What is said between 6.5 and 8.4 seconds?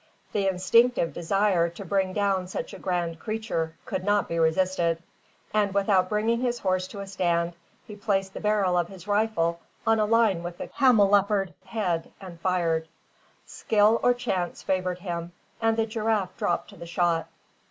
horse to a stand, he placed the